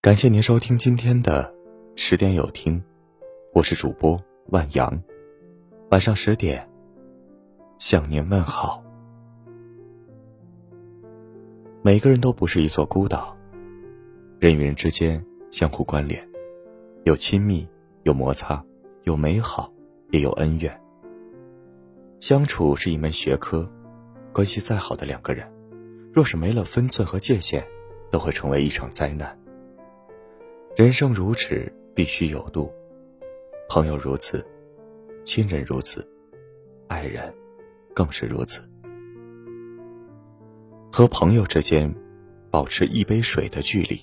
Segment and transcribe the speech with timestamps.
[0.00, 1.52] 感谢您收听今天的
[1.96, 2.80] 十点有听，
[3.52, 4.16] 我是主播
[4.50, 5.02] 万阳。
[5.90, 6.70] 晚上十点，
[7.78, 8.80] 向您问好。
[11.82, 13.36] 每个人都不是一座孤岛，
[14.38, 16.24] 人与人之间相互关联，
[17.02, 17.68] 有亲密，
[18.04, 18.64] 有摩擦，
[19.02, 19.68] 有美好，
[20.12, 20.80] 也有恩怨。
[22.20, 23.68] 相处是一门学科，
[24.32, 25.44] 关系再好的两个人，
[26.12, 27.66] 若是没了分寸和界限，
[28.12, 29.36] 都会成为一场灾难。
[30.78, 32.72] 人生如此，必须有度。
[33.68, 34.46] 朋友如此，
[35.24, 36.08] 亲人如此，
[36.86, 37.34] 爱人
[37.92, 38.62] 更是如此。
[40.92, 41.92] 和朋友之间，
[42.48, 44.00] 保持一杯水的距离。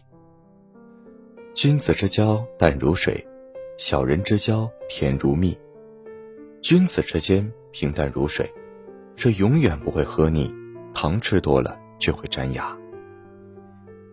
[1.53, 3.25] 君子之交淡如水，
[3.77, 5.57] 小人之交甜如蜜。
[6.59, 8.53] 君子之间平淡如水，
[9.15, 10.53] 水永远不会喝腻，
[10.93, 12.77] 糖吃多了却会粘牙。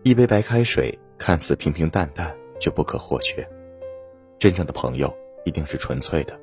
[0.03, 3.47] 一杯白开水看似平平淡淡，却不可或缺。
[4.37, 6.39] 真正的朋友一定是纯粹的，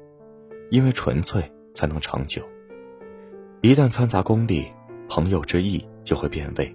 [0.70, 1.42] 因为纯粹
[1.74, 2.42] 才能长久。
[3.62, 4.72] 一旦掺杂功利，
[5.08, 6.74] 朋友之意就会变味。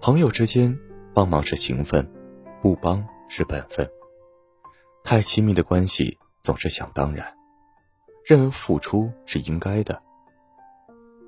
[0.00, 0.76] 朋友之间，
[1.14, 2.06] 帮忙是情分，
[2.60, 3.88] 不帮是本分。
[5.04, 7.32] 太亲密的关系总是想当然。
[8.24, 10.02] 认为付出是应该的，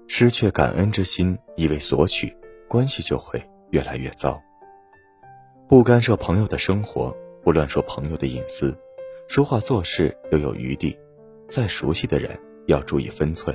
[0.09, 4.43] 失去感恩之心，一味索取，关系就会越来越糟。
[5.69, 8.75] 不干涉朋友的生活，不乱说朋友的隐私，
[9.29, 10.99] 说话做事又有余地。
[11.47, 13.55] 再熟悉的人要注意分寸，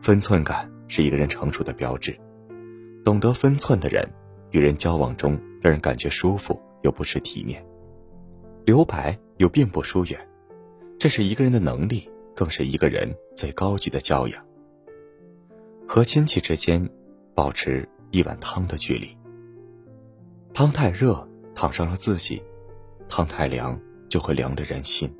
[0.00, 2.18] 分寸感是一个人成熟的标志。
[3.04, 4.04] 懂得分寸的人，
[4.50, 7.64] 与人交往中让人感觉舒服又不失体面，
[8.64, 10.28] 留白又并不疏远，
[10.98, 12.10] 这是一个人的能力。
[12.34, 14.44] 更是一个人最高级的教养。
[15.88, 16.86] 和亲戚之间，
[17.34, 19.15] 保持一碗汤的距离。
[20.56, 22.42] 汤太热，烫伤了自己；
[23.10, 25.14] 汤太凉，就会凉了人心。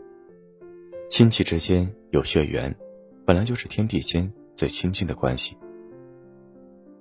[1.11, 2.75] 亲戚之间有血缘，
[3.27, 5.55] 本来就是天地间最亲近的关系。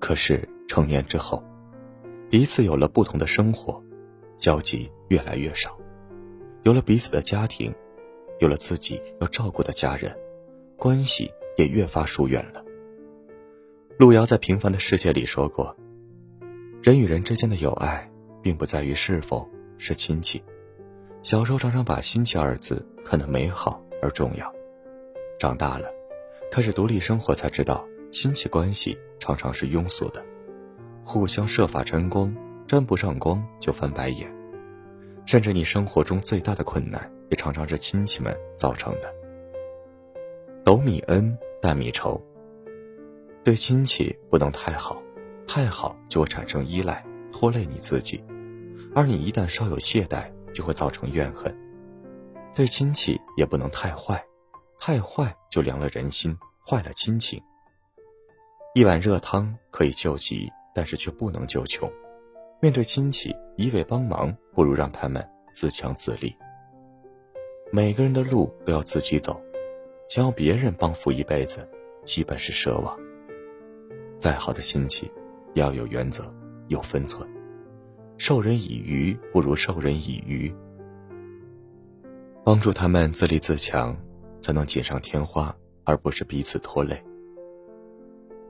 [0.02, 1.42] 可是成年之后，
[2.30, 3.82] 彼此有了不同的生活，
[4.36, 5.74] 交集越来越少，
[6.64, 7.74] 有了彼此的家庭。
[8.42, 10.14] 有了自己要照顾的家人，
[10.76, 12.62] 关系也越发疏远了。
[13.98, 15.74] 路遥在《平凡的世界》里说过
[16.84, 18.12] ：“人与人之间的友爱，
[18.46, 20.40] 并不在于是否是亲戚。
[21.24, 24.54] 小时候常常把‘亲戚’二字看得美好而重要，
[25.40, 25.90] 长大了，
[26.52, 30.24] 开始独立生活，才知道亲戚关系常常是庸俗的，
[31.04, 32.32] 互相设法沾光，
[32.68, 34.32] 沾不上光就翻白眼，
[35.26, 39.12] 甚至你生活中最大的困难。”也常常是亲戚们造成的。
[40.64, 42.24] 斗米恩，淡米仇。
[43.44, 45.02] 对亲戚不能太好，
[45.48, 48.24] 太好就会产生依赖，拖累你自己；
[48.96, 51.54] 而你一旦稍有懈怠，就会造成怨恨。
[52.56, 54.26] 对亲戚也不能太坏，
[54.80, 56.36] 太坏就凉了人心，
[56.66, 57.42] 坏了亲情。
[58.74, 61.92] 一碗热汤可以救急，但是却不能救穷。
[62.62, 66.34] 面对亲戚，一味帮忙，不如让他们自强自立。
[67.74, 69.38] 每个人的路都要自己走，
[70.08, 71.70] 想要别人帮扶一辈子，
[72.06, 72.98] 基本是奢望。
[74.18, 75.12] 再好的亲戚，
[75.54, 76.34] 要有原则，
[76.70, 77.28] 有分寸。
[78.18, 80.54] 授人以鱼不如授人以渔。
[82.44, 83.96] 帮助他们自立自强，
[84.42, 87.04] 才能锦上添花，而不是彼此拖累。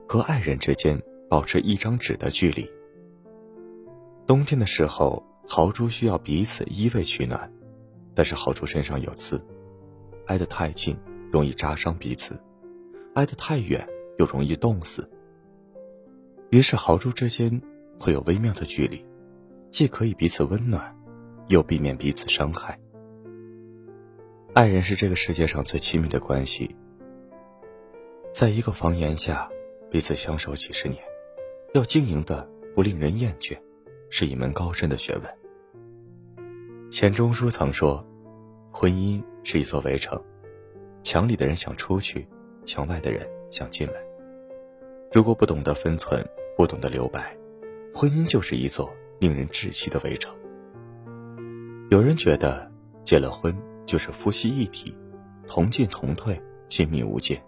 [0.08, 2.70] 和爱人之间保持一张纸的距离。
[4.26, 7.52] 冬天的时候，豪猪需要彼此依偎取暖。
[8.14, 9.38] 但是豪猪身上有刺，
[10.26, 10.96] 挨得太近
[11.30, 12.34] 容易扎伤彼此，
[13.14, 13.86] 挨得太远
[14.18, 15.06] 又容易冻死。
[16.50, 17.60] 于是豪猪之间
[18.00, 19.04] 会有微妙的距离，
[19.68, 20.96] 既可以彼此温暖，
[21.48, 22.78] 又避免彼此伤害。
[24.54, 26.74] 爱人是这个世界上最亲密的关系，
[28.30, 29.48] 在一个房檐下
[29.90, 31.02] 彼此相守几十年，
[31.74, 33.56] 要经营的不令人厌倦，
[34.08, 35.24] 是一门高深的学问。
[36.90, 38.02] 钱钟书曾说
[38.72, 40.18] ：“婚姻是一座围城，
[41.02, 42.26] 墙里的人想出去，
[42.64, 43.94] 墙外的人想进来。
[45.12, 46.26] 如果不懂得分寸，
[46.56, 47.36] 不懂得留白，
[47.92, 50.34] 婚姻就是一座令人窒息的围城。”
[51.90, 52.70] 有人觉得
[53.02, 54.96] 结了婚就是夫妻一体，
[55.48, 57.40] 同进同退，亲密无间，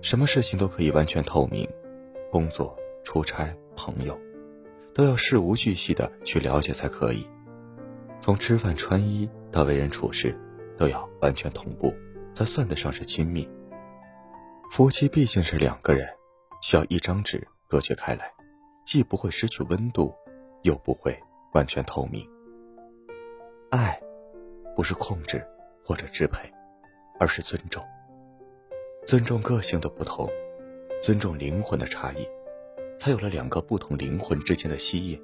[0.00, 1.68] 什么事情都可以完全透明，
[2.30, 4.16] 工作、出差、朋友，
[4.94, 7.28] 都要事无巨细的去了解才可以。
[8.20, 10.38] 从吃饭穿衣到为人处事，
[10.76, 11.92] 都要完全同步，
[12.34, 13.48] 才算得上是亲密。
[14.70, 16.08] 夫妻毕竟是两个人，
[16.62, 18.32] 需要一张纸隔绝开来，
[18.84, 20.14] 既不会失去温度，
[20.66, 21.16] 又不会
[21.52, 22.28] 完全透明。
[23.70, 23.98] 爱，
[24.74, 25.46] 不是控制
[25.84, 26.52] 或者支配，
[27.20, 27.82] 而是尊重。
[29.06, 30.28] 尊重个性的不同，
[31.00, 32.28] 尊重灵魂的差异，
[32.98, 35.22] 才有了两个不同灵魂之间的吸引，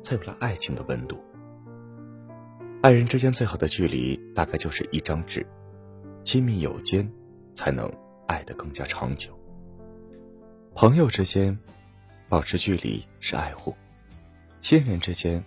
[0.00, 1.20] 才有了爱情的温度。
[2.80, 5.44] 爱人之间最好的距离，大概就是一张纸。
[6.22, 7.10] 亲密有间，
[7.54, 7.92] 才能
[8.28, 9.36] 爱得更加长久。
[10.76, 11.58] 朋友之间，
[12.28, 13.72] 保持距离是爱护；
[14.68, 15.40] 亲人之间，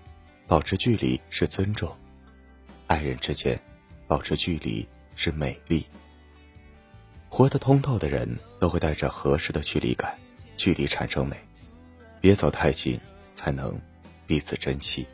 [0.48, 1.90] 保持距离是尊重；
[2.88, 3.60] 爱人之间，
[4.08, 5.86] 保持距离是美丽。
[7.28, 10.18] 活得通透的人都会带着合适的距离感，
[10.56, 11.36] 距离产生美。
[12.22, 12.98] 别走太近，
[13.34, 13.78] 才能
[14.26, 15.06] 彼此珍惜。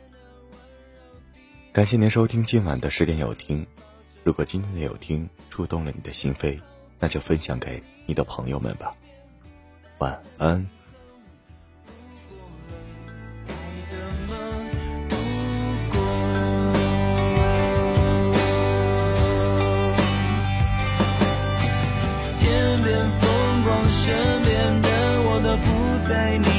[1.72, 3.66] 感谢您收听今晚的十点有听。
[4.22, 6.60] 如果今天的有听触动了你的心扉，
[7.00, 8.94] 那就分享给你的朋友们吧。
[9.98, 10.64] 晚安。
[24.06, 24.14] 身
[24.44, 24.88] 边的
[25.22, 26.55] 我都不在你。